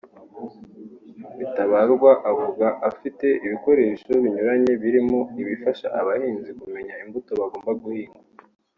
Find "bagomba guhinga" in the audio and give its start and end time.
7.41-8.19